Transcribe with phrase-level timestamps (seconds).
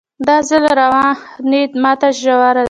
[0.27, 2.49] دا ځل رواني ماته ژوره شوه